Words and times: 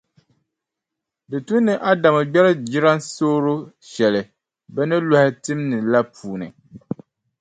Di 1.29 1.37
tu 1.47 1.55
ni 1.65 1.73
Adamu 1.89 2.21
gbɛri 2.29 2.51
jilansooro 2.71 3.53
shɛli 3.91 4.21
bɛ 4.73 4.81
ni 4.89 4.95
lɔhi 5.09 5.29
tim 5.43 5.59
ni 5.69 5.77
la 5.91 5.99
puuni. 6.13 6.47